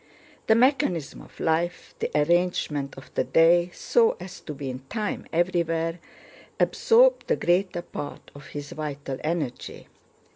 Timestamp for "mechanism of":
0.55-1.39